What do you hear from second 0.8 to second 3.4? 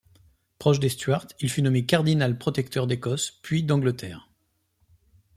Stuart, il fut nommé cardinal-protecteur d'Écosse,